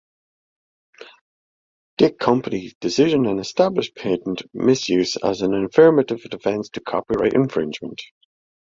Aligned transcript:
Dick 1.99 2.17
Company 2.17 2.73
decision 2.81 3.27
and 3.27 3.39
established 3.39 3.95
patent 3.95 4.41
misuse 4.51 5.15
as 5.17 5.43
an 5.43 5.53
affirmative 5.53 6.23
defense 6.23 6.69
to 6.69 6.81
copyright 6.81 7.33
infringement. 7.35 8.01